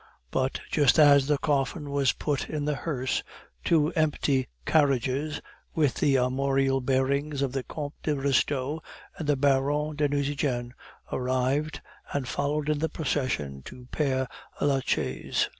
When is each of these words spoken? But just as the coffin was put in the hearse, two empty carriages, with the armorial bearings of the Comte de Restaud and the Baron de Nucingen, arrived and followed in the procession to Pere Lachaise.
But 0.31 0.61
just 0.71 0.97
as 0.97 1.27
the 1.27 1.37
coffin 1.37 1.91
was 1.91 2.13
put 2.13 2.49
in 2.49 2.65
the 2.65 2.73
hearse, 2.73 3.21
two 3.63 3.91
empty 3.93 4.47
carriages, 4.65 5.39
with 5.75 5.93
the 5.93 6.17
armorial 6.17 6.81
bearings 6.81 7.43
of 7.43 7.51
the 7.51 7.61
Comte 7.61 7.93
de 8.01 8.15
Restaud 8.15 8.79
and 9.19 9.27
the 9.29 9.35
Baron 9.35 9.95
de 9.97 10.09
Nucingen, 10.09 10.73
arrived 11.11 11.81
and 12.13 12.27
followed 12.27 12.67
in 12.67 12.79
the 12.79 12.89
procession 12.89 13.61
to 13.65 13.87
Pere 13.91 14.25
Lachaise. 14.59 15.49